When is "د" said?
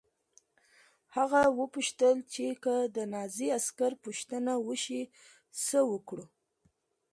2.95-2.97